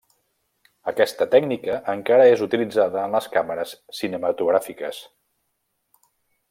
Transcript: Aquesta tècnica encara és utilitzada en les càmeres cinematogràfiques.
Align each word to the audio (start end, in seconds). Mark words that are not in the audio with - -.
Aquesta 0.91 1.27
tècnica 1.35 1.75
encara 1.93 2.25
és 2.31 2.41
utilitzada 2.47 3.05
en 3.09 3.15
les 3.17 3.29
càmeres 3.37 3.77
cinematogràfiques. 4.01 5.07